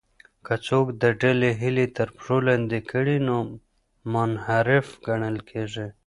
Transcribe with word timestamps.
که 0.45 0.55
څوک 0.67 0.87
د 1.01 1.03
ډلې 1.21 1.49
هیلې 1.61 1.85
تر 1.97 2.07
پښو 2.15 2.37
لاندې 2.47 2.79
کړي 2.91 3.17
نو 3.27 3.37
منحرف 4.13 4.87
ګڼل 5.07 5.37
کیږي. 5.49 5.87